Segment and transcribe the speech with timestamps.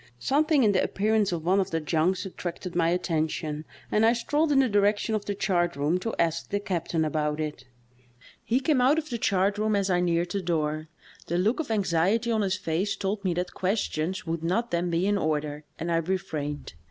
[0.17, 4.25] Something in the appearance of one of the junks attracted piy attention, and I 142
[4.25, 4.27] THE TALKING HANDKERCHIEF.
[4.27, 7.65] strolled in the direction of the chartroom to ask the captain about it.
[8.43, 10.87] He came out of the chartroom as I neared the door.
[11.27, 15.05] The look of anxiety on his face told me that questions would not then be
[15.05, 16.73] in order, and I refrained.